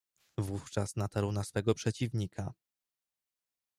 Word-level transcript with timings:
"Wówczas 0.39 0.95
natarł 0.95 1.31
na 1.31 1.43
swego 1.43 1.73
przeciwnika." 1.73 2.53